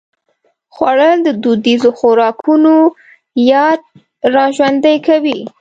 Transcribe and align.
خوړل 0.73 1.17
د 1.23 1.29
دودیزو 1.43 1.89
خوراکونو 1.99 2.75
یاد 3.53 3.79
راژوندي 4.35 4.97
کوي 5.07 5.39